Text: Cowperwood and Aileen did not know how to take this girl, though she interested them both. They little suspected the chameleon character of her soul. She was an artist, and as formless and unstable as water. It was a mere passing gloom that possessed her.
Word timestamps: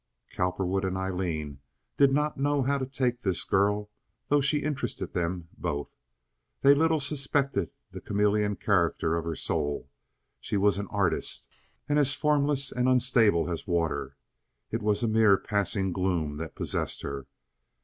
Cowperwood 0.31 0.83
and 0.83 0.97
Aileen 0.97 1.59
did 1.95 2.11
not 2.11 2.35
know 2.39 2.63
how 2.63 2.79
to 2.79 2.87
take 2.87 3.21
this 3.21 3.43
girl, 3.43 3.91
though 4.29 4.41
she 4.41 4.63
interested 4.63 5.13
them 5.13 5.49
both. 5.59 5.93
They 6.61 6.73
little 6.73 6.99
suspected 6.99 7.69
the 7.91 8.01
chameleon 8.01 8.55
character 8.55 9.15
of 9.15 9.25
her 9.25 9.35
soul. 9.35 9.91
She 10.39 10.57
was 10.57 10.79
an 10.79 10.87
artist, 10.87 11.47
and 11.87 11.99
as 11.99 12.15
formless 12.15 12.71
and 12.71 12.89
unstable 12.89 13.47
as 13.47 13.67
water. 13.67 14.17
It 14.71 14.81
was 14.81 15.03
a 15.03 15.07
mere 15.07 15.37
passing 15.37 15.91
gloom 15.93 16.37
that 16.37 16.55
possessed 16.55 17.03
her. 17.03 17.27